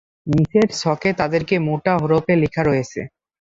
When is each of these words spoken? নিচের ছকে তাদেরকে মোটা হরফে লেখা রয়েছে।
নিচের 0.31 0.67
ছকে 0.75 1.09
তাদেরকে 1.19 1.55
মোটা 1.67 1.93
হরফে 2.01 2.33
লেখা 2.43 2.61
রয়েছে। 2.63 2.99